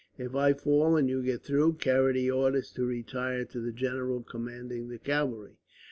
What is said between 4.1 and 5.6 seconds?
commanding the cavalry."